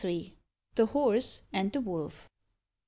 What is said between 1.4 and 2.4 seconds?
AND THE WOLF.